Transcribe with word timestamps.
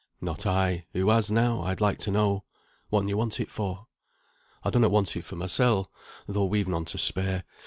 "Not 0.19 0.47
I; 0.47 0.87
who 0.93 1.09
has 1.11 1.29
now, 1.29 1.61
I'd 1.61 1.79
like 1.79 1.99
to 1.99 2.09
know. 2.09 2.43
Whatten 2.89 3.07
you 3.07 3.17
want 3.17 3.39
it 3.39 3.51
for?" 3.51 3.85
"I 4.63 4.71
donnot 4.71 4.89
want 4.89 5.15
it 5.15 5.21
for 5.23 5.35
mysel, 5.35 5.91
tho' 6.25 6.45
we've 6.45 6.67
none 6.67 6.85
to 6.85 6.97
spare. 6.97 7.43